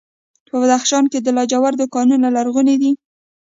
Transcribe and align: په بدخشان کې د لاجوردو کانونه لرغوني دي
په 0.49 0.55
بدخشان 0.61 1.03
کې 1.11 1.19
د 1.21 1.27
لاجوردو 1.37 1.85
کانونه 1.95 2.27
لرغوني 2.37 2.75
دي 2.81 2.91